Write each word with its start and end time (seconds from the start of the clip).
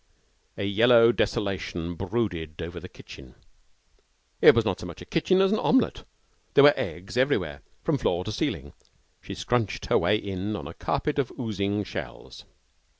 A 0.57 0.63
yellow 0.65 1.11
desolation 1.11 1.93
brooded 1.93 2.59
over 2.59 2.79
the 2.79 2.89
kitchen. 2.89 3.35
It 4.41 4.55
was 4.55 4.65
not 4.65 4.79
so 4.79 4.87
much 4.87 4.99
a 5.03 5.05
kitchen 5.05 5.41
as 5.41 5.51
an 5.51 5.59
omelette. 5.59 6.05
There 6.55 6.63
were 6.63 6.73
eggs 6.75 7.17
everywhere, 7.17 7.61
from 7.83 7.99
floor 7.99 8.23
to 8.23 8.31
ceiling. 8.31 8.73
She 9.21 9.35
crunched 9.35 9.85
her 9.91 9.99
way 9.99 10.15
in 10.17 10.55
on 10.55 10.67
a 10.67 10.73
carpet 10.73 11.19
of 11.19 11.31
oozing 11.39 11.83
shells. 11.83 12.45